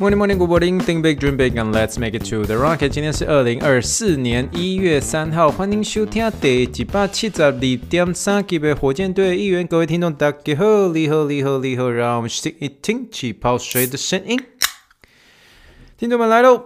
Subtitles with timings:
[0.00, 0.80] Morning, morning, good morning.
[0.80, 2.88] Think big, dream big, and let's make it to the rocket.
[2.88, 9.66] 今天是二零二四年一月三号，欢迎收听第一百七十二点三级的火箭队一员。
[9.66, 14.40] 各位听众，大家好，你好，你好，你好，让我们听一听气泡水的声音。
[15.98, 16.64] 听众们来喽！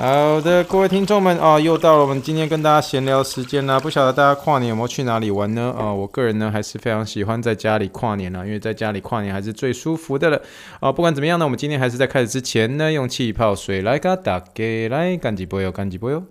[0.00, 3.80] 好的，各位听众们啊，又到了我们今天跟大家闲聊时间啦。
[3.80, 5.74] 不晓得大家跨年有没有去哪里玩呢？
[5.76, 10.40] 啊，我个人呢还是非常喜欢在家里跨年啦，因为在家里跨年还是最舒服的了。
[10.78, 16.22] 啊，不管怎么样呢，我们今天还是在开始之前呢，用气泡水来给大家来干几杯哟，干几杯哟。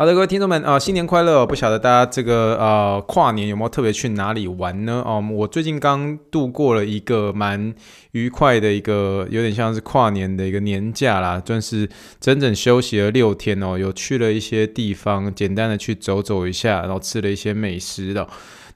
[0.00, 1.46] 好的，各位听众们啊，新年快乐！
[1.46, 5.02] 不晓得大家这个呃跨年有没有特别去哪里玩呢？
[5.04, 7.74] 哦，我最近刚度过了一个蛮
[8.12, 11.86] 愉快的一个，有点像是跨年的一个年假啦，算是
[12.18, 18.26] 整整休息了六天哦，有去了一些地方，简单的去走走一下，然后吃了一些美食的。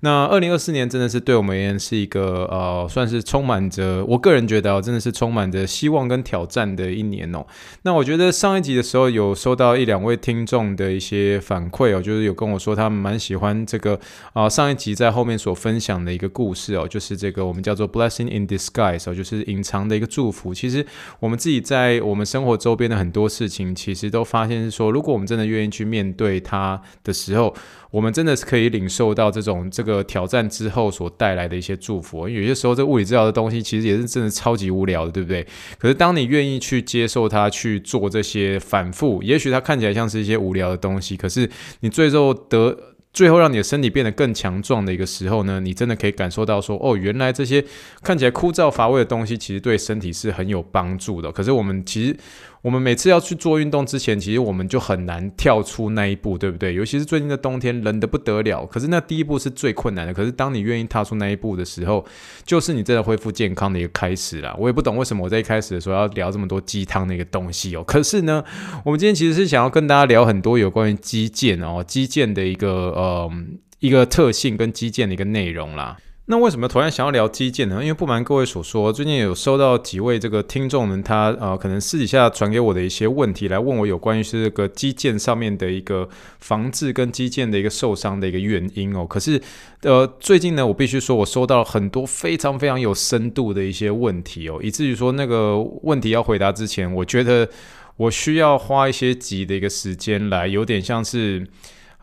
[0.04, 7.42] 那二零二四年真的是对我们而言是一个呃，算是充满着我个人觉得哦真的是充满着希望跟挑战的一年哦。
[7.84, 13.98] 那我觉得上一集的时候有收到一两位听众的一些反馈哦，就是有跟我说他们蛮喜欢这个
[14.34, 20.52] 啊上一集在后面所分享的一个故事哦，就是这个我们叫做 blessing in disguise 哦，就是隐藏的一个祝福。
[20.52, 20.84] 其实
[21.18, 27.54] 我们自己在我们生活周边的很多事情，其实都发现是说，如果我们真的愿意去面对它的时候，
[27.94, 32.28] 我们真的是可以领受到这种这个挑战之后所带来的一些祝福。
[32.28, 35.46] 因为有些时候，这物理治疗的东西其实也是真的超级无聊的，对不对？
[35.78, 41.48] 可是当你愿意去接受它，去做这些反复，也许它看起来像是一些无聊的东西，可是
[41.82, 42.76] 你最后得
[43.12, 47.64] 最后让你的身体变得更强壮的一个时候呢，你真的可以感受到说，哦，原来这些
[48.02, 51.30] 看起来枯燥乏味的东西，其实对身体是很有帮助的。
[51.30, 52.16] 可是我们其实。
[52.64, 56.72] 我们每次要去做运动之前，其实我们就很难跳出那一步，对不对？
[56.72, 58.64] 尤其是最近的冬天，冷得不得了。
[58.64, 60.14] 可是那第一步是最困难的。
[60.14, 62.02] 可是当你愿意踏出那一步的时候，
[62.46, 64.56] 就是你真的恢复健康的一个开始啦。
[64.58, 67.84] 我也不懂为什么我在一开始的时候要聊这么多鸡汤的一个东西哦。
[67.84, 68.42] 可是呢，
[68.82, 73.30] 我们今天其实是想要跟大家聊很多有关于肌腱哦，肌腱的一个呃
[73.80, 75.98] 一个特性跟肌腱的一个内容啦。
[76.26, 77.82] 那为什么突然想要聊基建呢？
[77.82, 86.08] 因为不瞒各位所说，最近有收到几位这个听众们，他呃可能私底下传给我的一些问题，来问我有关于是这个基建上面的一个
[86.40, 89.04] 防治跟基建的一个受伤的一个原因哦。
[89.06, 89.38] 可是
[89.82, 97.46] 呃最近呢，我必须说我收到很多非常非常有深度的一些问题哦，以至于说那个问题要回答之前，我觉得
[97.98, 101.46] 我需要花一些集的一个时间来，有点像是。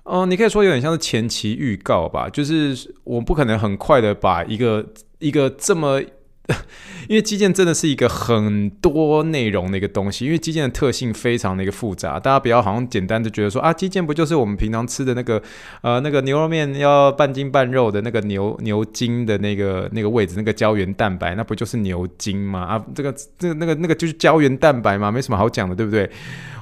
[0.03, 4.85] 哦、你可以说有点像是前期预告吧，就是我不可能很快的把一个
[5.19, 6.01] 一个这么，
[7.07, 15.41] 因为肌腱真的是一个很多内容的一个东西，因为肌腱的特性非常的一个复杂，大家不要好像简单的觉得说啊，肌腱不就是我们平常吃的那个
[15.81, 22.61] 呃那个牛肉面要半筋半肉的那个牛牛筋的那个那个位置那个胶原蛋白，那不就是牛筋吗？
[22.61, 26.09] 啊，这个这个那个那个就是胶原蛋白嘛，没什么好讲的，对不对？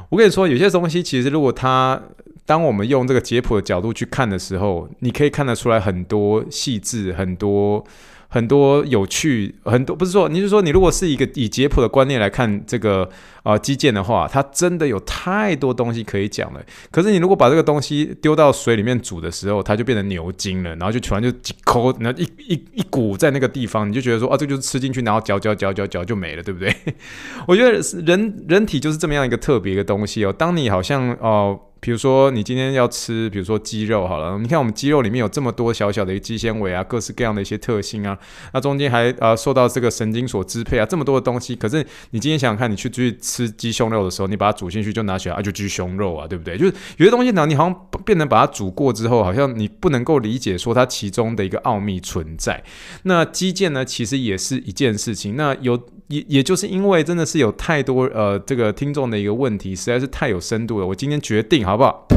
[0.10, 2.02] 我跟你说，有些东西其实如果它
[2.50, 7.86] 当我们用这个解剖的角度去看的时候，你可以看得出来很多细致、很多
[8.28, 13.08] 很多有趣、很多不是说，你是说你如果是一个以解剖的观念来看这个
[13.44, 16.60] 啊基建的话，它真的有太多东西可以讲了。
[16.90, 26.76] 可是你如果把这个东西丢到水里面煮的时候，它就变成牛筋了，然后就突然就几口，然后一一一股在那个地方，你就觉得说啊，这就是吃进去，然后嚼嚼嚼嚼嚼就没了，对不对？
[27.48, 30.34] 我觉得人人体就是这么样一个特别的东西哦。
[30.34, 31.60] 当你好像哦。
[31.82, 38.18] 比如说，你今天要吃，比如说鸡肉好了，你看我们鸡肉里面有这么多小小的一肌纤维啊，各式各样的一些特性啊，
[38.54, 41.56] 那中间还呃受到这个神经所支配啊，这么多的东西。
[41.56, 46.58] 可是你今天想想看，你去去吃鸡胸肉的时候，你把它煮进去就拿起来啊，就鸡胸肉啊，对不对？
[46.58, 52.62] 就是有些东西呢，你好像变成把它煮过之后，好像你不能够理解说它其中的一个奥秘存在。
[53.04, 55.36] 那肌腱呢，其实也是一件事情。
[55.36, 55.80] 那有。
[56.10, 60.86] 也也就是因为真的是有太多呃这个听众的一个问题，实在是太有深度了。
[60.86, 62.08] 我今天决定好不好？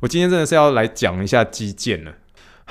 [0.00, 2.12] 我今天真的是要来讲一下基建了。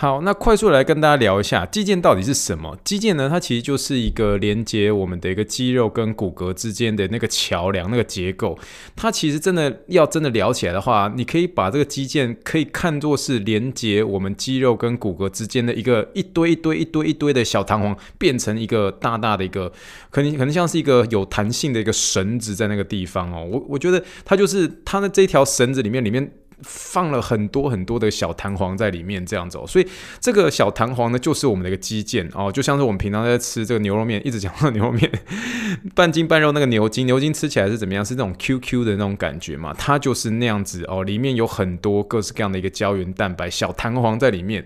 [0.01, 2.77] 好，那快速来跟大家聊一下肌腱到底是什么？
[2.85, 8.57] 肌腱呢，它其实就是一个连接我们的一个肌肉跟骨骼之间的那个桥梁，那个结构。
[8.95, 19.69] 它其实真的要真的聊起来的话，你可以把这个肌腱可以看作是连接我们肌肉跟骨骼之间的一个一堆一堆一堆一堆的小弹簧，变成一个大大的一个，
[20.11, 23.45] 可能可能像是一个有弹性的一个绳子在那个地方哦。
[23.51, 26.31] 我我觉得它就是它的这条绳子里面里面。
[26.61, 29.65] 放了很多很多的小弹簧在里面，这样子哦。
[29.67, 29.87] 所以
[30.19, 35.09] 这个小弹簧呢，就是我们的一个肌腱哦，就像是我们平常在吃这个牛肉面，一直讲到牛肉面，
[35.95, 38.03] 半斤半肉那个牛筋，牛筋吃起来是怎么样？
[38.03, 39.73] 是那种 QQ 的那种感觉嘛？
[39.77, 44.65] 它就是那样子哦，里面有很多各式各样的一个胶原蛋白小弹簧在里面。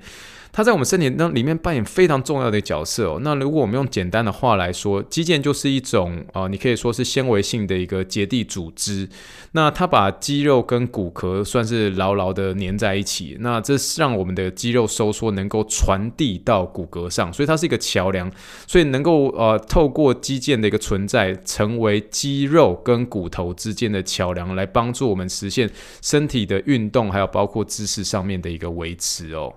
[0.55, 3.19] 它在我们身体那里面扮演非常重要的角色哦。
[3.23, 9.09] 那如果我们用简单的话来说，肌腱就是一种呃，你可以说是纤维性的一个结缔组织。
[9.53, 13.35] 那它把肌肉跟骨骼算是牢牢的粘在一起。
[13.39, 18.31] 那这是让我们的肌肉收缩能够传递到骨骼上，所以它是一个桥梁。
[18.67, 25.67] 所以能够呃透过肌腱的一个存在，成为肌肉跟骨头之间的桥梁，来帮助我们实现
[26.03, 29.51] 身体的运动，还有包括姿势上面的一个维持哦。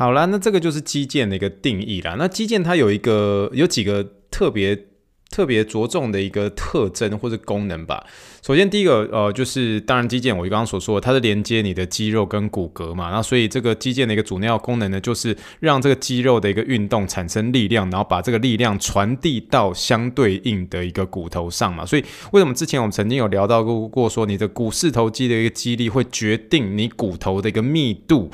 [0.00, 2.14] 好啦，那这个就是肌腱的一个定义啦。
[2.16, 4.86] 那肌腱它有一个有几个特别
[5.28, 8.06] 特别着重的一个特征或者功能吧。
[8.40, 13.10] 首先第一个呃就是当然肌腱，我刚刚所说的，它是连接你的肌肉跟骨骼嘛。
[13.10, 21.84] 那所以这个肌腱的一个主要功能呢，就是让这个肌肉的一个运动产生力量，然后把这个力量传递到相对应的一个骨头上嘛。
[21.84, 22.02] 所以
[22.32, 28.30] 为什么之前我们曾经有聊到过过说，你的股四头肌的一个肌力会决定你骨头的一个密度。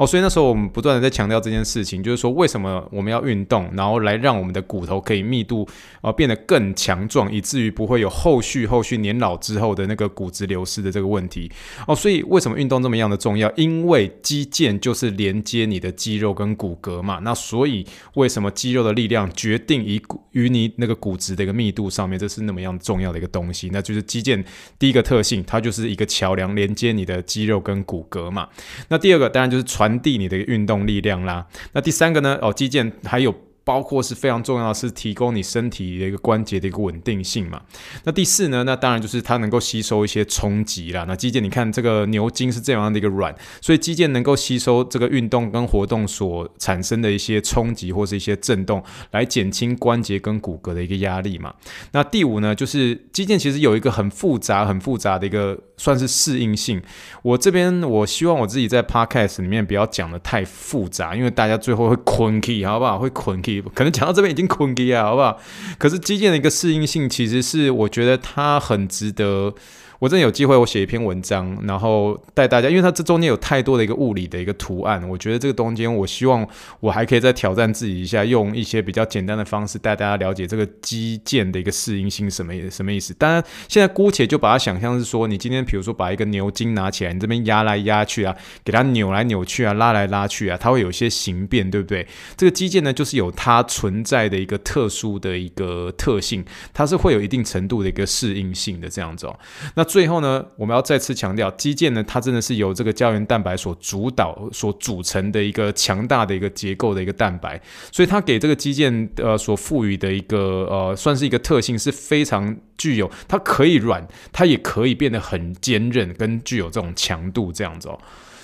[0.00, 5.68] 哦，所以那时候我们不断的在强调这件事情，就是说为什么我们要运动，然后来让我们的骨头可以密度
[6.00, 11.52] 呃变得更强壮，以至于不会有后续后续年老之后的那个骨质流失的这个问题。
[11.86, 13.52] 哦，所以为什么运动这么样的重要？
[13.56, 17.18] 因为肌腱就是连接你的肌肉跟骨骼嘛。
[17.22, 23.68] 那所以为什么肌肉的力量决定于骨于你那个骨质的一个密度上面，这是那么样重要的一个东西。
[23.70, 24.42] 那就是肌腱
[24.78, 28.48] 第一个特性，它就是一个桥梁，连接你的肌肉跟骨骼嘛。
[28.88, 29.89] 那第二个当然就是传。
[29.90, 31.46] 传递你的运动力量啦。
[31.72, 32.38] 那第三个呢？
[32.40, 33.34] 哦，肌腱还有。
[33.62, 37.60] 包括是非常重要是提供你身体的一个关节的一个稳定性嘛。
[38.04, 38.64] 那第四呢？
[38.64, 41.04] 那当然就是它能够吸收一些冲击啦。
[41.06, 48.82] 那肌腱，你看这个牛筋是这样的一个软，所以肌腱能够吸收这个运动跟活动所产生的一些冲击或是一些震动，
[49.12, 51.54] 来减轻关节跟骨骼的一个压力嘛。
[51.92, 56.82] 那第五呢，就是肌腱其实有一个很复杂、很复杂的一个算是适应性。
[57.22, 62.98] 我这边我希望我自己在 podcast 里面不要讲的太复杂，因为大家最后会困起，好不好？
[62.98, 63.62] 会困起。
[63.74, 65.40] 可能讲到这边已经困机啊，好不好？
[65.78, 69.54] 可是基建的一个适应性，其实是我觉得它很值得。
[70.00, 76.44] 我真的有机会，我写一篇文章，然后带大家，因为它这中间有太多的一个物理的一个图案，我觉得这个中间，我希望
[76.80, 83.12] 我还可以再挑战自己一下，用一些比较简单的方式带大家了解这个肌腱的一个适应性什么意什么意思。
[83.14, 92.06] 当然，现在姑且就把它想象是说，你今天比如说把一个牛筋拿起来，你这边压来压去啊，给它扭来扭去啊，拉来拉去啊，它会有一些形变，对不对？
[92.38, 96.42] 这个肌腱呢，就是有它存在的一个特殊的一个特性，
[96.72, 99.38] 它是会有一定程度的一个适应性的这样子哦。
[99.74, 107.60] 那最后呢，我们要再次强调，肌腱呢，它真的是由这个胶原蛋白所主导、所组成的一个强大的一个结构的一个蛋白，
[107.90, 117.98] 所以它给这个肌腱呃所赋予的一个呃，算是一个特性，是非常具有，它可以软，它也可以变得很坚韧，跟具有这种强度这样子哦。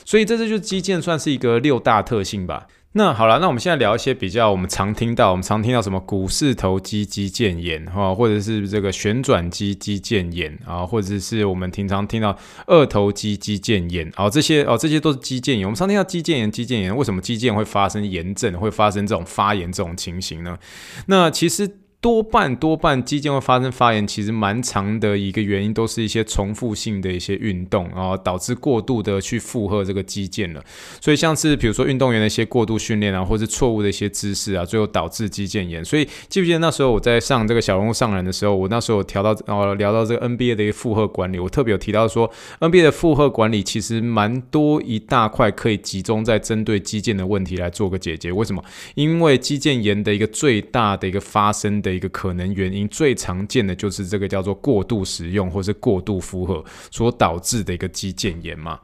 [0.05, 2.67] 所以这这就是肌腱算是一个六大特性吧。
[2.99, 12.35] 那好了，那我们现在聊一些比较我们常听到，我们常听到什么股四头肌肌腱炎哈，或者是这个旋转肌肌腱炎啊，或者是我们平常听到
[12.67, 15.65] 二头肌肌腱炎啊，这些哦，这些都是肌腱炎。
[15.65, 20.59] 我们常听到肌腱炎、肌腱炎，为什么肌腱会发生炎症，会发生这种发炎这种情形呢？
[21.05, 21.71] 那其实。
[22.07, 30.63] 多半多半肌腱会发生发炎，其实蛮长的一个原因，都是一些重复性的一些运动，然后导致过度的去负荷这个肌腱了。
[31.01, 35.85] 所以像是比如说运动员的一些过度训练啊，或是错误的一些姿势啊，最后导致肌腱炎。
[35.85, 48.31] 所以记不记得那时候我在上这个小人物上篮的时候，我那时候调到哦聊到这个 NBA 的一个负荷管理，我特别有提到说 NBA 的负荷管理其实蛮多一大块可以集中在针对肌腱的问题来做个解决。
[48.31, 48.63] 为什么？
[48.95, 58.79] 因为肌腱炎的一个最大的一个发生的一个可能原因，最常见的就是这个叫做过度使用或是过度负荷所导致的一个肌腱炎嘛。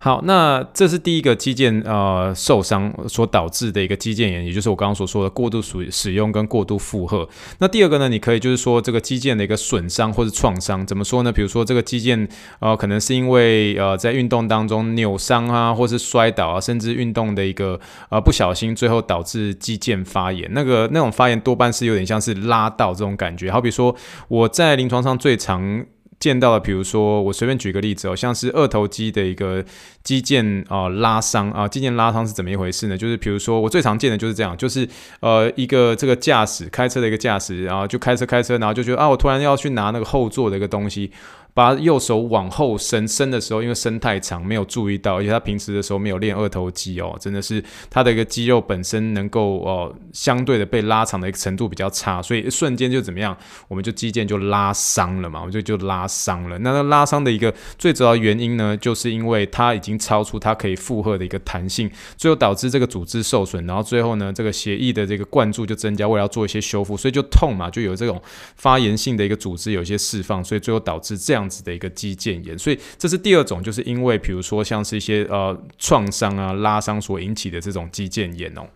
[0.00, 7.28] 好，那这是第一个肌腱呃受伤所导致的一个肌腱炎，也就是我刚刚所说的过度使使用跟过度负荷。
[7.58, 11.32] 那第二个呢，你可以就是说这个肌腱的一个损伤或是创伤，怎么说呢？
[11.32, 12.28] 比如说这个肌腱
[12.60, 20.48] 呃可能是因为呃在运动当中扭伤啊，或是摔倒啊，甚至运动的一个呃不小心，最后导致肌腱发炎。
[20.52, 23.50] 那个那种发炎多半是有点像是拉到这种感觉。
[23.50, 23.92] 好比说
[24.28, 25.84] 我在临床上最常
[26.20, 29.64] 见到了，比如说我随便举个例子哦，像是二头肌的一个
[30.02, 32.98] 肌腱啊、拉伤啊，肌腱拉伤是怎么一回事呢？
[32.98, 34.88] 就是比如说我最常见的就是这样，就是
[35.20, 41.12] 呃一个这个驾驶开车的一个驾驶，然后就开车开车，然后就觉得啊我突然要去拿那个后座的一个东西。
[41.58, 47.60] 把右手往后伸，伸的时候因为伸太长没有注意到，而且他平时的时候没有练二头肌哦，真的是
[47.90, 53.36] 他的一个肌肉本身能够哦相对的被拉长的一个程度比较差，所以一瞬间就怎么样，
[53.66, 56.56] 我们就肌腱就拉伤了嘛，我们就就拉伤了。
[56.60, 68.22] 那那拉伤的一个最主要原因呢，就是因为它已经超出它可以负荷的一个弹性，最后导致这个组织受损，然后最后呢，这个血液的这个灌注就增加，为了要做一些修复，所以就痛嘛，就有这种
[68.54, 72.58] 发炎性的一个组织有一些释放，所以最后导致这样子的一个肌腱炎。
[72.58, 78.66] 所以这是第二种，就是因为比如说像是一些呃创伤啊、拉伤所引起的这种肌腱炎哦。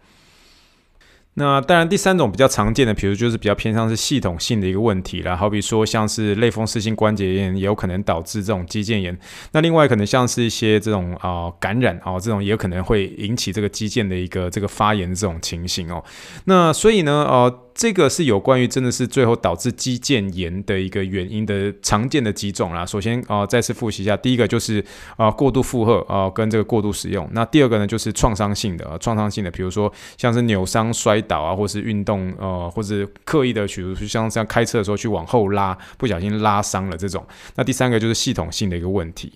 [1.34, 9.18] 那当然，第三种比较常见的，比如就是比较偏向是系统性的一个问题啦，好比说像是类风湿性关节炎，也有可能导致这种肌腱炎。
[9.52, 16.04] 那另外可能像是一些这种啊、感染啊、哦，这种也有可能会引起这个肌腱的一个这个发炎这种情形哦。
[16.44, 17.60] 那所以呢，呃。
[17.74, 22.84] 这个是有关于真的是最后导致肌腱炎的一个原因的常见的几种啦。
[22.84, 24.84] 首先啊、再次复习一下，第一个就是
[25.16, 27.26] 啊、过度负荷啊、跟这个过度使用。
[27.32, 37.24] 那第二个呢就是创伤性的，创伤性的，比如说像是扭伤、摔倒啊，或是运动呃，或是刻意的，比如说像这样开车的时候去往后拉，不小心拉伤了这种。
[37.56, 39.32] 那第三个就是系统性的一个问题。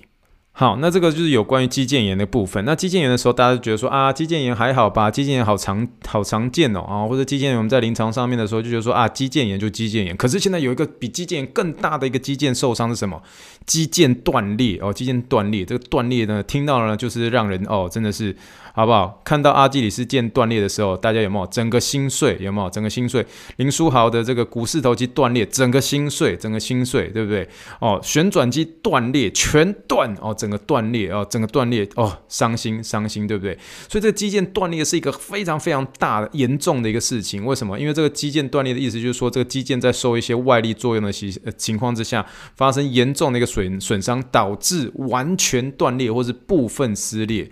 [0.59, 2.65] 好，那这个就是有关于肌腱炎的部分。
[2.65, 5.11] 那肌腱炎的时候，大家就觉得说啊，肌腱炎还好吧？
[5.11, 10.17] 肌腱炎好常好常见哦啊，或者肌腱炎我们在临床上面的时候就觉得说啊，肌腱炎就肌腱炎。
[10.17, 13.23] 可是现在有一个比肌腱炎更大的一个肌腱受伤是什么？
[13.67, 15.65] 肌腱断裂哦，肌腱断裂。
[15.65, 18.35] 这个断裂呢，听到了呢，就是让人哦，真的是。
[18.77, 19.23] 好不好？
[19.25, 22.37] 看到阿基里斯腱断裂的时候，大家有没有整个心碎？
[22.39, 23.25] 有没有整个心碎？
[23.57, 27.49] 林书豪的这个股四头肌断裂，整个心碎，整个心碎，对不对？
[27.81, 33.59] 哦，旋转肌断裂，全断哦，整个断裂哦，整个断裂哦，伤心伤心，对不对？
[33.89, 37.47] 所以这个肌腱断裂是一个非常非常大的严重的一个事情。
[37.47, 37.81] 为什么？
[37.81, 47.51] 因为这个肌腱断裂的意思就是说，这个肌腱在受一些外力作用的情情况之下，发生严重的一个损损伤，导致完全断裂或是部分撕裂。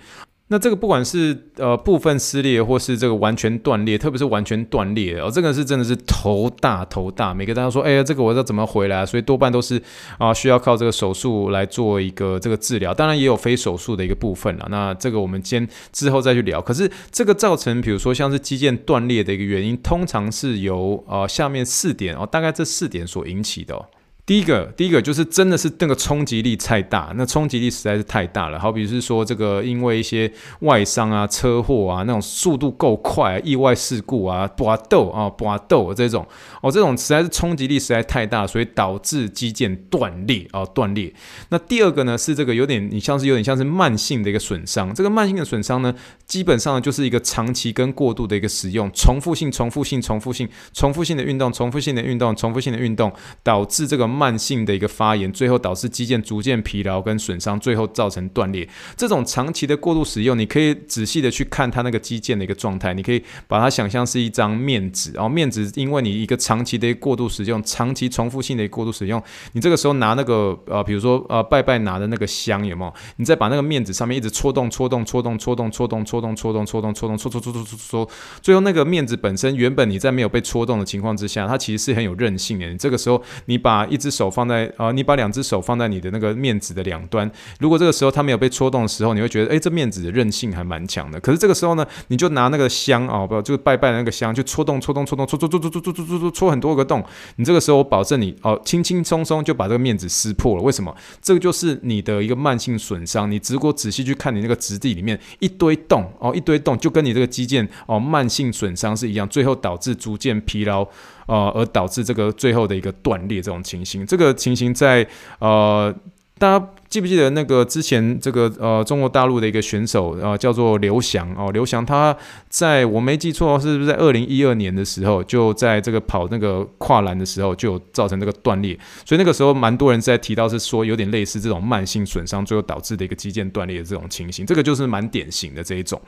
[0.49, 7.33] 那这个不管是呃部分撕裂，或是这个完全断裂，特别是完全断裂哦，这个是真的是头大头大。
[7.33, 9.07] 每个大家说，哎呀，这个我要怎么回来？
[9.07, 9.83] 所以多半都是
[10.19, 12.93] 啊、需要靠这个手术来做一个这个治疗。
[12.93, 14.67] 当然也有非手术的一个部分了。
[14.71, 16.61] 那这个我们先之后再去聊。
[16.61, 23.83] 可是这个造成，比如说像是肌腱断裂的一个原因，通常是由呃下面四点哦，大概这四点所引起的。
[24.27, 28.59] 第一个，第一个就是真的是那个冲击力太大，那冲击力实在是太大了。
[28.59, 36.27] 好比是说这个因为一些外伤啊、车祸啊，那种速度够快、啊，意外事故啊、搏斗啊、搏斗这种
[36.63, 41.13] 哦，这种实在是冲击力实在太大，所以导致肌腱断裂啊、断裂。
[41.51, 44.95] 那第二个呢是这个有点，你像是有点像是慢性的一个损伤。
[44.95, 45.95] 这个慢性的损伤呢，
[46.27, 53.13] 基本上就是一个长期跟过度的一个使用，重复性、重复性、重复性、重复性的运动、重复性的运动、重复性的运动，
[53.43, 54.14] 导致这个。
[54.15, 58.69] 慢性的一个发炎，最后导致肌腱逐渐疲劳跟损伤，最后造成断裂。
[58.97, 62.95] 这种长期的过度使用，你可以仔细的去看它那个肌腱的一个状态。
[62.95, 72.95] 你可以把它想象是一张面纸，然后面纸因为你一个长期的过度使用，长期重复性的过度使用，你这个时候拿那个呃，比如说呃，拜拜拿的那个香有没有？
[73.17, 82.67] 你再把那个面纸上面一直戳动、戳动、戳动、戳动、戳动、戳动、戳动、戳动、戳动、戳戳戳戳戳戳，最后那个面纸本身原本你在没有被戳动的情况之下，它其实是很有韧性的。
[82.69, 91.19] 你这个时候你把一只手放在啊、你把两只手放在你的那个面子的两端，如果这个时候它没有被戳动的时候，你会觉得，哎，这面子的韧性还蛮强的。
[91.21, 97.03] 可是这个时候呢，你就拿那个香啊，不、就拜拜的那个香，去戳动、戳动、戳动、戳戳戳戳戳戳戳戳戳很多个洞。
[97.37, 100.63] 你这个时候，我保证你哦，轻轻松松就把这个面子撕破了。
[100.63, 100.95] 为什么？
[101.23, 103.31] 这个就是你的一个慢性损伤。
[103.31, 110.87] 你如果仔细去看你那个质地里面一堆洞哦，一堆洞，就跟你这个肌腱哦慢性损伤是一样，最后导致逐渐疲劳。
[111.27, 115.07] 呃，而导致这个最后的一个断裂这种情形，这个情形在
[115.39, 115.95] 呃，
[116.39, 122.17] 大家记不记得那个之前这个呃中国大陆的一个选手呃叫做刘翔哦，刘翔他
[122.49, 136.01] 在我没记错是不是在二零一二年的时候就在这个跑那个跨栏的时候就造成这个断裂，所以那个时候蛮多人在提到是说有点类似这种慢性损伤最后导致的一个肌腱断裂的这种情形，这个就是蛮典型的这一种。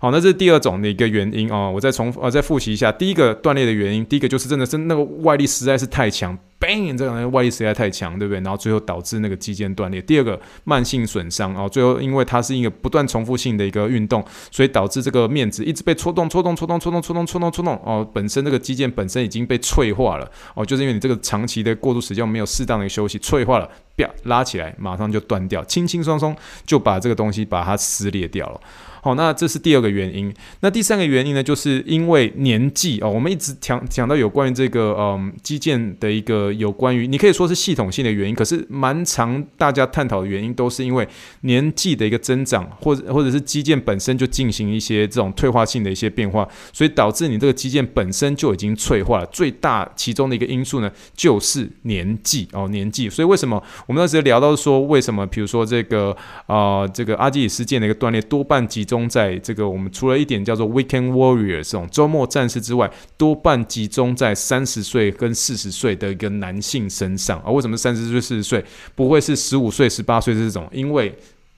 [0.00, 1.70] 好，那这是第二种的一个原因哦。
[1.74, 8.40] 我再重呃再复习一下，第一个断裂的原因，第一个就是真的是那个外力实在是太强，bang，这个外力实在太强，对不对？
[8.40, 10.02] 然后最后导致那个肌腱断裂。
[10.02, 26.36] 第二个慢性损伤哦，最后因为它是一个不断重复性的一个运动，所以导致这个面子一直被戳动、戳动、戳动、戳动、戳动、戳动、戳动哦，本身这个肌腱本身已经被脆化了哦，就是因为你这个长期的过度时间没有适当的休息，脆化了，啪拉起来马上就断掉，轻轻松松
[26.66, 28.60] 就把这个东西把它撕裂掉了。
[29.04, 30.32] 好，那这是第二个原因。
[30.60, 41.06] 那第三个原因呢，就是因为年纪哦，我们一直讲讲到有关于这个嗯基建的一个有关于，你可以说是系统性的原因，可是蛮常大家探讨的原因都是因为
[41.42, 49.26] 年纪的一个增长，或者或者是基建本身就进行一些这种退化性的一些变化，所以导致你这个基建本身就已经脆化了。
[49.26, 53.10] 最大其中的一个因素呢，就是年纪哦，年纪。
[53.10, 67.50] 所以为什么我们那时候聊到说，为什么比如说这个啊、这个阿基里斯腱的一个断裂多半集中在这个我们除了一点叫做 weekend warrior 这种周末战士之外，多半集中在三十岁跟四十岁的一个男性身上啊？
[67.50, 70.68] 为什么三十岁、四十岁不会是十五岁、十八岁这种？
[70.72, 71.12] 因为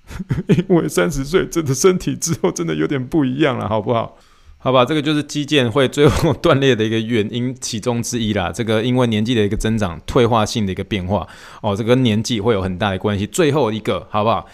[0.48, 4.16] 因为三十岁真的身体之后真的有点不一样了，好不好？
[4.58, 8.50] 好吧，这个就是肌腱会最后断裂的一个原因其中之一啦。
[8.50, 11.24] 这个因为年纪的一个增长，退化性的一个变化
[11.62, 13.26] 哦，这个跟年纪会有很大的关系。
[13.28, 14.44] 最后一个，好不好？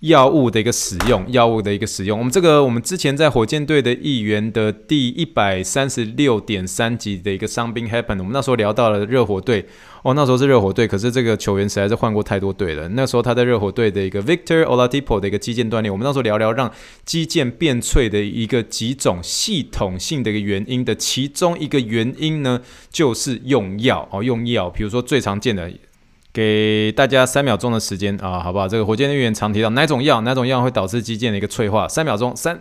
[0.00, 2.18] 药物的一个使用，药物的一个使用。
[2.18, 9.64] 我们这个，我们之前在火箭队的一员的第一百三十六点三集的一个伤兵 happen，我们那时候聊到了热火队。
[10.02, 12.86] 哦，那时候是热火队，可是这个球员实在是换过太多队了。
[12.90, 16.70] 那时候他在热火队的一个 Victor Oladipo 的一个肌腱断裂，我们那时候聊聊让
[17.04, 22.60] 肌腱变脆的一个几种系统性的一个原因的其中一个原因呢，
[22.90, 24.68] 就是用药哦，用药。
[24.68, 25.72] 比如说最常见的。
[26.36, 28.68] 给大家三秒钟的时间啊，好不好？
[28.68, 31.88] 这个火箭队员常提到哪种药，哪种药会导致肌腱的一个脆化？
[31.88, 32.60] 三秒钟，三、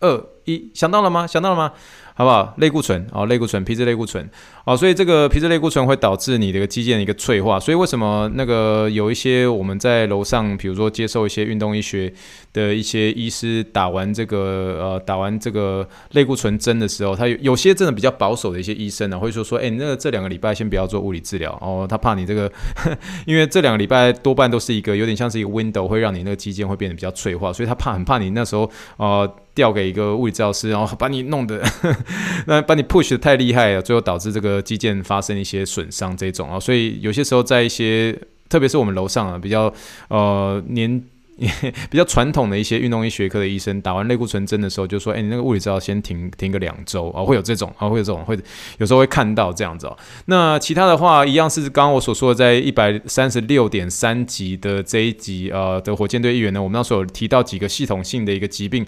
[0.00, 1.26] 二、一，想到了吗？
[1.26, 1.72] 想到了吗？
[2.18, 2.52] 好不好？
[2.56, 4.28] 类固醇哦，类固醇，皮质类固醇
[4.64, 7.60] 哦，所以这个皮质类固醇会导致你的肌腱的一个脆化。
[7.60, 12.12] 所以为什么那个有一些我们在楼上，比如说接受一些运动医学
[12.52, 14.36] 的一些医师打完这个
[14.80, 22.50] 呃打完这个类固醇针的时候，他有有些真的比较保守的一些医生呢，会说说，哎，那这两个礼拜先不要做物理治疗哦，他怕你这个，
[23.26, 29.32] 因为这两个礼拜多半都是一个有点像是一个 window，会让你那个肌腱会变得比较脆化，所以他怕很怕你那时候呃。
[29.58, 31.60] 调给一个物理治疗师，然后把你弄得，
[32.46, 38.16] 那把你 push 得太厉害了，最后导致这个肌腱发生一些损伤这种啊，所以有些时候在一些，
[38.48, 39.72] 特别是我们楼上啊，比较
[40.06, 41.02] 呃年。
[41.88, 48.36] 比较传统的一些运动医学科的医生，打完类固醇针的时候就说：“哎，你那个物理治疗先停停个两周啊，会有这种啊，会有这种，会
[48.78, 49.96] 有时候会看到这样子哦。
[50.24, 58.84] 那其他的话，一样是刚刚我所说的，在一百三十六点三级的这一集呃的火箭队议员呢，我们那时候有提到几个系统性的一个疾病。”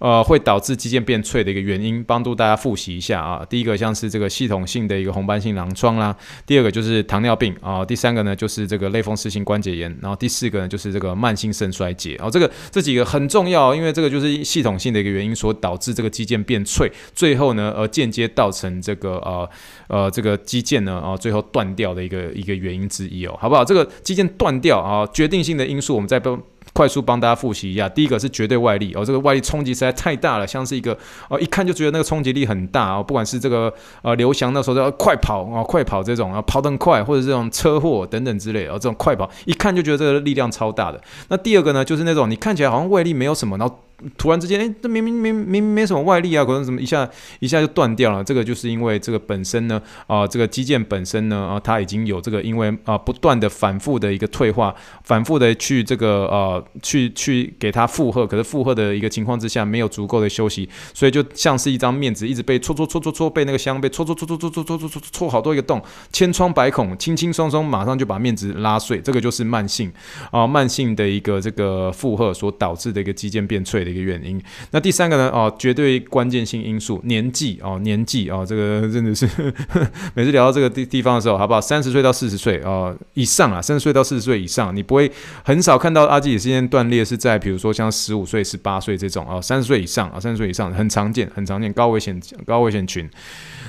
[0.00, 3.46] 呃，会导致肌腱变脆的一个原因，帮助大家复习一下啊。
[3.48, 12.16] 第一个像是这个系统性的一个红斑性狼疮啦，第二个就是糖尿病啊，第三个呢就是这个类风湿性关节炎，然后第四个呢就是这个慢性肾衰竭。
[12.18, 19.48] 哦，这个这几个很重要，因为这个就是系统性的一个原因所导致这个肌腱变脆，最后呢呃间接造成这个呃
[19.88, 23.62] 呃这个肌腱呢啊最后断掉的一个一个原因之一哦，好不好？
[23.62, 26.38] 这个肌腱断掉啊，决定性的因素我们再不。
[26.80, 30.96] 快速帮大家复习一下，第一个是绝对外力哦，这个外力冲击实在太大了，像是一个
[31.28, 40.98] 哦，一看就觉得那个冲击力很大哦，不管是这个呃刘翔那时候在快跑啊、哦，快跑这种啊，跑得很快，或者这种车祸等等之类的，哦，这种快跑一看就觉得这个力量超大的。
[41.28, 43.78] 那第二个呢，就是那种你看起来好像外力没有什么，然后。
[44.16, 47.08] 突然之间，哎，这明明明明明没什么外力啊，可能怎么一下
[47.40, 48.24] 一下就断掉了？
[48.24, 69.92] 这个就是因为这个本身呢，啊、这个肌腱本身呢，啊、它已经有这个因为啊、不断的反复的一个退化，反复的去这个呃去去给它负荷，可是负荷的一个情况之下没有足够的休息，所以就像是一张面子一直被戳戳戳戳戳，被那个箱被戳戳戳戳戳戳戳戳戳好多一个洞，千疮百孔，轻轻松松马上就把面子拉碎，这个就是慢性
[70.30, 73.89] 啊、慢性的一个这个负荷所导致的一个肌腱变脆的。
[73.90, 75.28] 一个原因，那第三个呢？
[75.30, 81.60] 哦，绝对关键性因素，年纪哦，年纪哦，这个 真的是呵 每次聊到这个地地方的时候，好不好？
[81.60, 85.10] 三十岁到四十岁哦以上啊，三十岁到四十岁以上，你不会
[85.44, 93.08] 很少看到阿基里斯腱断裂是在比如说像十五岁、十八岁这种啊，三十岁以上啊，三十岁以上很常见，很常见，高危险高危险群。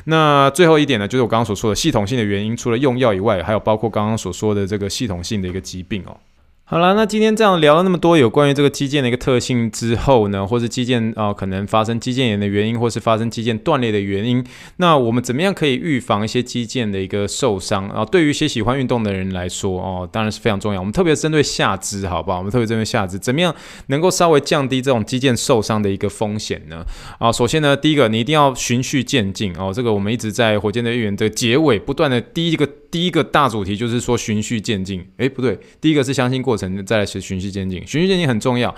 [0.06, 6.18] 那最后一点呢，就是我刚刚所说的系统性的原因，除了用药以外，还有包括刚刚所说的这个系统性的一个疾病哦。
[6.72, 14.42] 好了，那今天这样聊了那么多有关于这个肌腱的一个特性之后呢，或是肌腱啊、可能发生肌腱炎的原因，或是发生肌腱断裂的原因，
[14.78, 18.06] 那我们怎么样可以预防一些肌腱的一个受伤啊？
[18.06, 20.80] 对于一些喜欢运动的人来说哦，当然是非常重要。
[20.80, 22.38] 我们特别针对下肢，好不好？
[22.38, 23.54] 我们特别针对下肢，怎么样
[23.88, 26.86] 能够稍微降低这种肌腱受伤的一个风险呢？
[27.20, 29.74] 啊，首先呢，第一个你一定要循序渐进哦。
[29.76, 32.66] 这个我们一直在火箭队员的结尾不断的第一个。
[32.92, 35.04] 第一个大主题就是说循序渐进。
[35.18, 37.80] 诶，不对，第一个是相信过程，再来是循序渐进。
[37.88, 38.70] 循序渐进很重要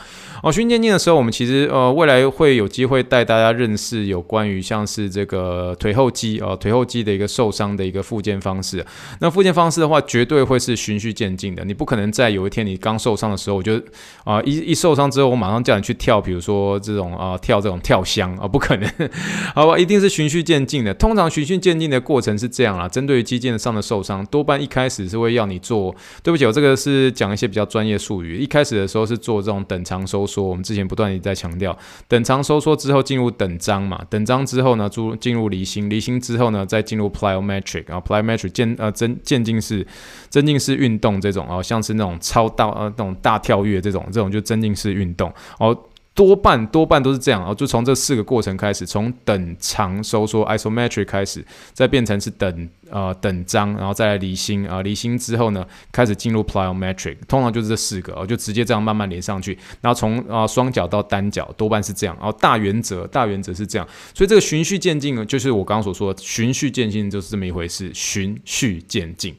[0.43, 0.51] 哦。
[0.51, 8.85] 循序渐进的时候，我们其实呃未来会有机会带大家认识有关于像是这个腿后肌哦，腿后肌的一个受伤的一个复健方式。
[9.19, 11.65] 那复健方式的话，绝对会是循序渐进的。
[11.65, 13.81] 你不可能在有一天你刚受伤的时候，我就
[14.23, 18.89] 啊、一一受伤之后，我马上叫你去跳，比如说这种啊、跳这种跳箱啊，不可能，
[19.55, 19.77] 好吧？
[19.77, 20.93] 一定是循序渐进的。
[20.93, 25.95] 通常循序渐进的过程是这样啦，针对于肌腱上的受伤，多半一开始是会要你做。
[26.21, 28.37] 对不起，我这个是讲一些比较专业术语。
[28.37, 31.75] 一开始的时候是做这种等长收缩，我们之前不断地在强调，
[32.07, 39.87] 等长收缩之后进入等张嘛，等张之后呢，进进入离心，离心之后呢，再进入 plyometric，然后 plyometric 渐呃增渐进式
[40.29, 45.77] 增进式运动这种哦，像是那种超大呃那种大跳跃这种，这种就增进式运动哦。
[46.15, 52.69] 多半多半都是这样啊，就从这四个过程开始，从等长收缩 isometric 开始，再变成是等。
[52.91, 69.35] 呃，等张，然后再来离心啊，离、心之后呢，开始进入 plyometric，通常就是这四个，哦，就直接这样慢慢连上去，然后从啊双脚到单脚，多半是这样，然后大原则，大原则是这样，所以这个循序渐进呢，就是我刚刚所说的循序渐进就是这么一回事，循序渐进，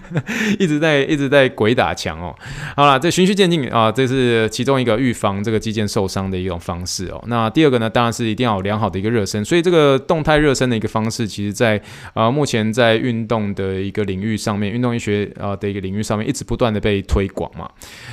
[0.58, 2.36] 一直在一直在鬼打墙哦。
[2.76, 7.22] 好了，这循序渐进啊，这是其中一个预防这个肌腱受伤的一种方式哦。
[7.26, 11.78] 那第二个呢，当然是一定要有良好的一个热身，所以这个动态热身的一个方式，其实在
[12.14, 17.68] 啊、目前在运动的一个领域上面，运动医学啊的一个领域上面，一直不断的被推广嘛。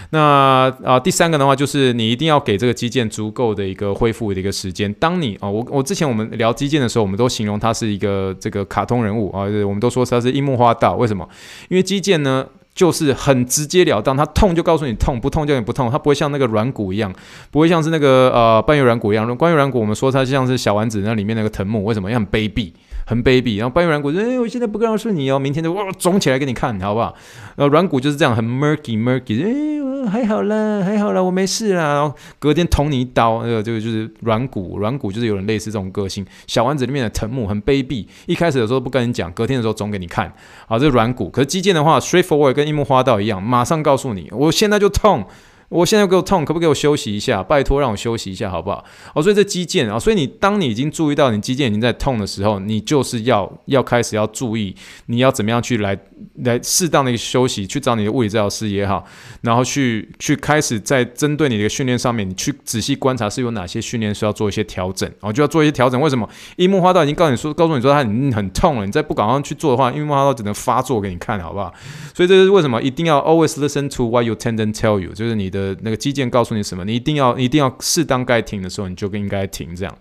[0.09, 4.93] 那啊，第三个的话，就是你一定要给这个肌腱足够的一个恢复的一个时间。
[4.95, 10.95] 当你啊，我我之前我们聊肌腱的时候，我们都形容它是一个这个卡通人物啊，我们都说它是樱木花道。
[10.95, 11.27] 为什么？
[11.69, 17.11] 因为肌腱呢，就是很直截了当，它痛就告诉你痛，不痛就你不痛，它不会像那个软骨一样，
[17.49, 19.35] 不会像是那个呃半月软骨一样。
[19.37, 22.11] 关于软骨，我们说它像是小丸子那里面那个藤木，为什么？
[22.11, 22.71] 因为很卑鄙。
[23.05, 27.13] 很卑鄙，然后半月软骨说：“哎，我现在不告诉你哦，明天就哇肿起来给你看，好不好？”
[27.55, 31.93] 然后软骨就是这样，很 murky murky，哎，还好啦，还好啦，我没事啦。
[31.93, 36.25] 然后隔天捅你一刀，那个这个就是软骨，软骨就是有人类似这种个性。
[36.47, 40.31] 小丸子里面的藤木很卑鄙，一开始的时候不跟你讲，隔天的时候肿给你看。
[40.67, 41.29] 好，这是软骨。
[41.29, 45.25] 可是肌腱的话，straightforward 跟樱木花道一样，马上告诉你，我现在就痛。
[45.69, 47.41] 我现在给我痛，可不可以我休息一下？
[47.41, 48.83] 拜托让我休息一下，好不好？
[49.13, 54.75] 哦，所以这肌腱啊，所以你当你已经注意到你肌腱已经在痛的时候，你就是要要开始要注意，
[55.07, 55.97] 你要怎么样去来
[56.43, 59.03] 来适当的休息，去找你的物理治疗师也好，
[59.41, 65.99] 然后去去开始在针对你的训练上面，你去仔细观察是有哪些训练需要做一些调整，然后就要做一些调整。
[65.99, 66.29] 为什么？
[66.57, 71.73] 樱木花道已经告诉你说，告诉你说他很很痛了，你再不赶快去做的话，樱木花道只能发作给你看，好不好？
[72.13, 75.55] 所以这是为什么一定要 always listen to what your tendon tell you，就是你的。
[75.65, 79.73] 的那个肌腱告诉你什么，你一定要一定要适当该停的时候，你就应该停。
[79.73, 79.97] 这样，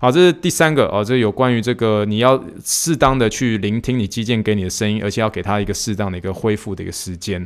[0.00, 7.44] 好，这是第三个哦，这有关于这个你要适当的去聆听你肌腱给你的声音，而且要给他一个适当的一个恢复的一个时间。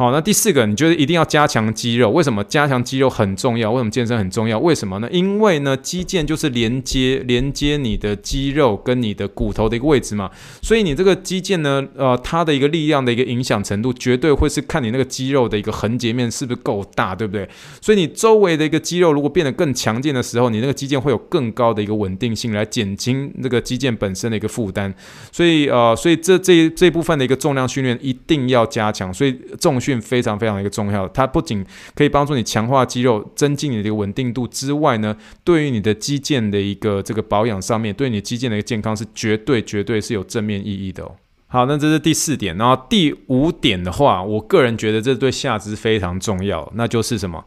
[0.00, 2.08] 好，那第四个，你觉得一定要加强肌肉？
[2.08, 3.70] 为什么加强肌肉很重要？
[3.70, 4.58] 为什么健身很重要？
[4.58, 5.06] 为什么呢？
[5.12, 10.30] 因为呢，肌腱就是连接连接你的肌肉跟你的骨头的一个位置嘛。
[10.62, 17.46] 所以你这个肌腱呢，呃，它的一个力量的一个影响程度，绝对会是看你那个肌肉的一个横截面是不是够大，对不对？
[17.82, 24.94] 所以你周围的一个肌肉如果变得更强健的时候，你那个肌腱会有更高的一个稳定性，来减轻那个肌腱本身的一个负担。
[25.30, 29.12] 所以呃，所以这这这部分的一个重量训练一定要加强。
[29.12, 29.89] 所以重训。
[29.98, 41.16] 非常非常的一个重要，它不仅可以帮助你强化肌肉，增进你的稳定度之外呢，对于你的肌腱的一个这个保养上面，对你肌腱的一个健康是绝对绝对是有正面意义的哦。
[41.46, 47.44] 好，那这是第四点，然后第五点的话，我个人觉得这对下肢非常重要，那就是什么？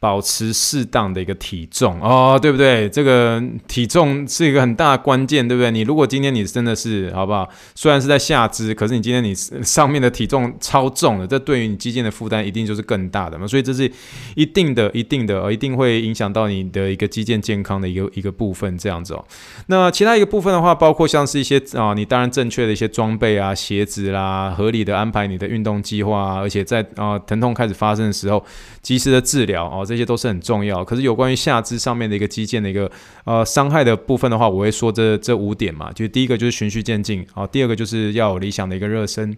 [0.00, 2.88] 保持适当的一个体重哦，对不对？
[2.88, 5.72] 这个体重是一个很大的关键，对不对？
[5.72, 7.48] 你如果今天你真的是好不好？
[7.74, 13.44] 虽然是在下肢，可是你今天你上面的体重超重了，这对于你肌腱的负担一定就是更大的嘛。
[13.44, 13.90] 所以这是
[14.36, 19.24] 一定的、一定的，一定会影响到你的一个肌腱健康的一个一个部分，这样子哦。
[19.66, 28.44] 那其他一个部分的话，包括像是一些啊，你当然正确的一些装备啊、鞋子啦，合理的安排你的运动计划啊，而且在啊疼痛开始发生的时候，
[28.80, 29.84] 及时的治疗哦。
[29.88, 32.90] 这些都是很重要，可是有关于下肢上面的一个肌腱的一个
[33.24, 39.34] 呃伤害的部分的话，我会说这这五点嘛，就第一个就是循序渐进，啊，第二个就是要有理想的一个热身，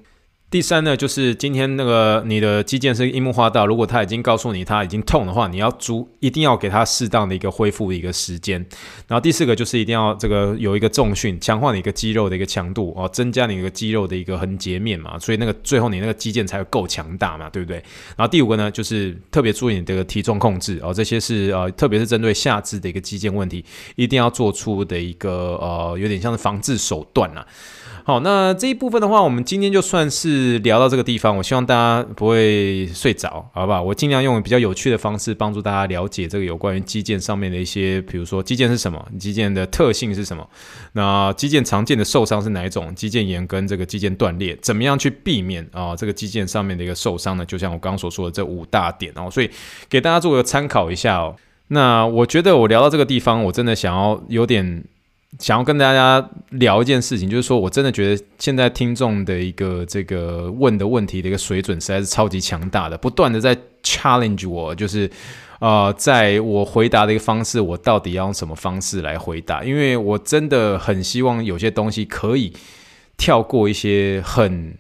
[0.50, 8.58] 第三呢，就是今天那个你的肌腱是樱木花道，如果他已经告诉你他已经痛的话，你要足一定要给他适当的一个恢复一个时间。
[9.06, 17.76] 然后第四个就是一定要这个有一个重训，强化你一个肌肉的一个强度哦，增加你一个肌肉的一个横截面嘛，所以那个最后你那个肌腱才会够强大嘛，对不对？
[18.16, 27.46] 然后第五个呢，就是特别注意你这个体重控制哦，这些是呃，特别是针对下肢的一个肌腱问题，一定要做出的一个呃，有点像是防治手段啊。
[28.02, 31.36] 好，那这一部分的话，我们今天就算是是聊到这个地方。
[31.36, 33.82] 我希望大家不会睡着，好不好？
[33.82, 40.48] 我尽量用比较有趣的方式帮助大家了解这个有关于肌腱上面的一些，比如说肌腱是什么，肌腱的特性是什么，
[40.94, 42.94] 那肌腱常见的受伤是哪一种？
[42.94, 45.94] 肌腱炎跟这个肌腱断裂，怎么样去避免啊？
[45.94, 47.44] 这个肌腱上面的一个受伤呢？
[47.44, 49.50] 就像我刚刚所说的这五大点哦，所以
[49.88, 51.36] 给大家做个参考一下哦。
[51.68, 54.84] 那我觉得我聊到这个地方，我真的想要有点。
[55.38, 65.08] 想要跟大家聊一件事情，就是说我真的觉得现在听众的一个这个问的问题的一个水准实在是超级强大的，不断的在 challenge 我，就是
[65.60, 69.62] 呃，在我回答的一个方式，我到底要用什么方式来回答？
[69.62, 72.52] 因为我真的很希望有些东西可以
[73.16, 74.76] 跳过一些很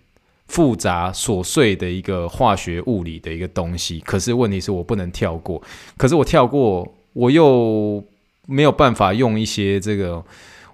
[0.48, 5.62] 复杂琐碎的一个化学物理的一个东西，可是问题是我不能跳过，
[5.96, 8.04] 可是我跳过，我又。
[8.46, 10.24] 没有办法用一些这个，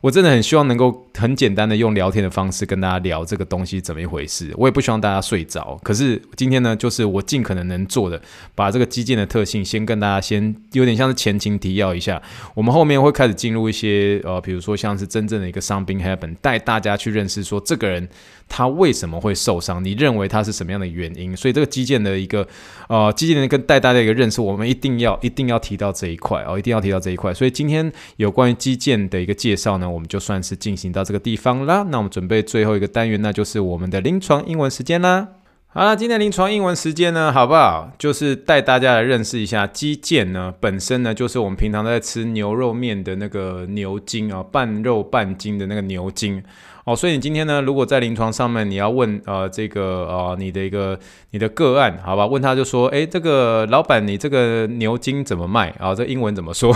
[0.00, 4.52] 我真的很希望能够很简单的用聊天的方式跟大家聊这个东西怎么一回事。
[4.56, 8.20] 我也不希望大家睡着，可是今天呢，就是我尽可能能做的，
[8.54, 12.22] 把这个基建的特性先跟大家先有点像是前情提要一下。
[12.54, 18.08] 我们后面会开始进入一些呃，比如说像是真正的一个 something happen，带大家去认识说这个人。
[18.48, 19.84] 他为什么会受伤？
[19.84, 21.36] 你认为他是什么样的原因？
[21.36, 22.46] 所以这个肌腱的一个
[22.88, 27.34] 呃，肌腱的跟带大家一个认识，我们一定要一定要提到这一块哦，一定要提到这一块。
[27.34, 31.84] 所以今天有关于肌腱的一个介绍呢，我们就算是进行到这个地方啦。
[31.90, 35.28] 那我们准备最后一个单元，那就是我们的临床英文时间啦。
[35.68, 37.92] 好了，今天临床英文时间呢，好不好？
[37.98, 46.42] 就是带大家来认识一下肌腱呢，本身呢，就是我们平常在吃牛肉面的那个牛筋啊，半肉半筋的那个牛筋。
[46.86, 50.96] 哦，所以你今天呢，如果在临床上面你要问呃这个呃你的一个
[51.32, 52.24] 你的个案，好吧？
[52.24, 55.92] 问他就说，诶，这个老板，你这个牛筋怎么卖啊？
[55.92, 56.72] 这英文怎么说？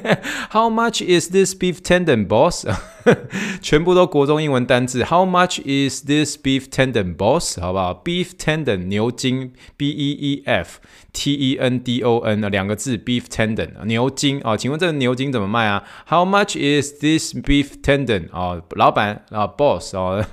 [0.50, 2.66] How much is this beef tendon, boss？
[3.60, 5.04] 全部都国中英文单字。
[5.04, 7.60] How much is this beef tendon, boss？
[7.60, 10.78] 好不好？Beef tendon 牛筋，B E E F
[11.12, 14.56] T E N D O N 两个字，beef tendon 牛筋啊？
[14.56, 18.30] 请问这个牛筋怎么卖啊？How much is this beef tendon？
[18.32, 19.46] 啊，老板啊。
[19.46, 20.24] Boss 哦，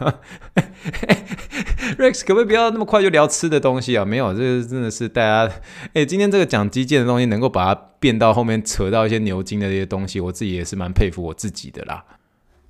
[1.97, 4.05] Rex 可不可以不要那么快就聊吃的东西啊？
[4.05, 5.53] 没有，这个真的是大家
[5.93, 12.03] 哎，今天这个讲基建的东西，能够把它变到后面扯到一些牛筋的这些东西，我自己也是蛮佩服我自己的啦。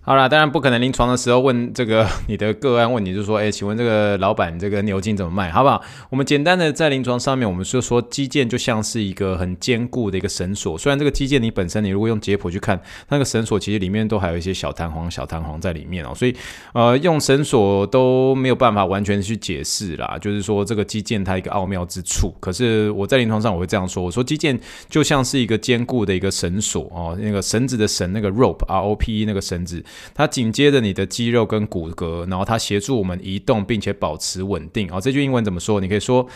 [0.07, 5.83] 好啦，当然不可能临床的时候问这个 你的个案问你，就说，哎，请问这个老板这个牛筋怎么卖，好不好？
[6.09, 10.77] 我们简单的在临床上面，我们就说肌腱就像是一个很坚固的一个绳索。
[10.77, 16.13] 虽然这个肌腱你本身你如果用解剖去看，那个绳索其实里面都还有一些小弹簧、小弹簧在里面哦。
[16.15, 16.33] 所以
[16.71, 22.33] 呃，用绳索都没有办法完全去解释啦，就是说这个肌腱它一个奥妙之处。
[22.39, 24.57] 可是我在临床上我会这样说，我说肌腱
[24.89, 29.83] 就像是一个坚固的一个绳索哦，那个绳子的绳那个 rope R O P E 那个绳子。
[30.13, 34.89] 它紧接着你的肌肉跟骨骼，然后它协助我们移动，并且保持稳定。
[34.89, 35.79] 好，这句英文怎么说？
[35.79, 36.27] 你可以说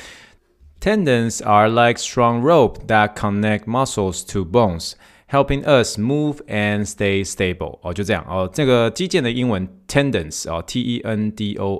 [0.79, 4.93] ：Tendons are like strong rope that connect muscles to bones,
[5.29, 7.79] helping us move and stay stable。
[7.81, 8.25] 哦，就这样。
[8.27, 11.77] 哦，这个肌腱的英文 tendons 哦，T-E-N-D-O-N-S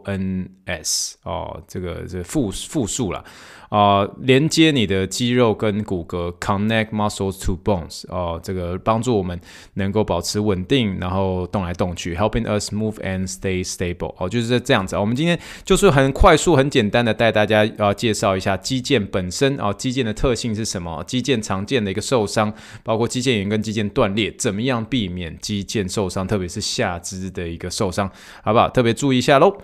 [1.23, 3.23] 哦，这个是复复数了。
[3.71, 9.39] 啊、连接你的肌肉跟骨骼，connect muscles to bones，哦、这个帮助我们
[9.75, 14.97] 能够保持稳定，然后动来动去，helping us move and stay stable，哦、就是这样子。
[14.97, 21.01] 我们今天就是很快速、很简单的带大家啊、介绍一下肌腱本身啊、呃，肌腱的特性是什么？
[21.07, 22.53] 肌腱常见的一个受伤，
[22.83, 28.11] 包括肌腱炎跟肌腱断裂，怎么样避免肌腱受伤，特别是下肢的一个受伤，
[28.43, 28.67] 好不好？
[28.67, 29.55] 特别注意一下喽。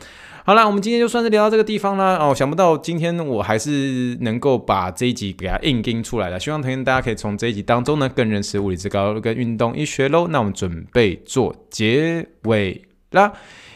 [0.48, 2.16] 好啦，我们今天就算是聊到这个地方啦。
[2.16, 6.40] 哦，想不到今天我还是能够把这一集给它硬盯出来了。
[6.40, 10.26] 希望同学大家可以从这一集当中呢，更认识物理之高跟运动医学喽。
[10.30, 12.82] 那我们准备做结尾
[13.12, 13.34] 啦。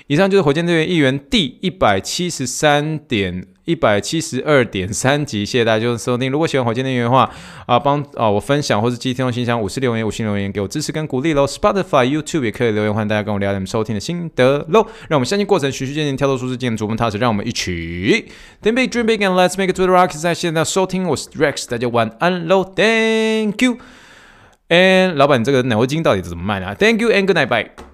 [0.07, 3.45] 以上就是火箭队员一员第一百七十三点。
[3.71, 6.29] 一百七十二点三集，谢谢大家就是收听。
[6.29, 7.31] 如果喜欢火箭内容的话，
[7.65, 11.45] 啊，帮啊我分享或是寄听众信箱五四留言五星留言给我支持跟鼓励喽。
[11.45, 14.85] Spotify、YouTube 也可以留言，欢迎大家跟我聊聊你们收听的心得喽。
[15.07, 17.17] 让我们相信过程，循序渐进，跳脱舒适圈，逐梦踏实。
[17.17, 18.29] 让我们一起
[18.61, 20.19] Think big, dream big, and let's make it to the rocks。
[20.19, 23.77] 在现在收听我是 Rex，大家晚安喽，Thank you。
[24.67, 27.90] And 老板，你这个牛筋到底怎么卖呢？Thank you and good night, bye。